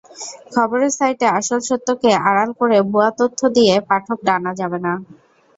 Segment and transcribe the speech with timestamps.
[0.53, 4.93] খবরের সাইটে আসল সত্যকে আড়াল করে ভুয়া তথ্য দিয়ে পাঠক টানা যাবে না।